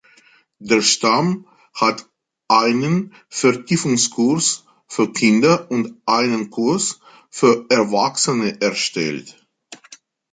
[0.57, 1.45] Der Stamm
[1.75, 2.09] hat
[2.47, 9.39] einen Vertiefungskurs für Kinder und einen Kurs für Erwachsene erstellt.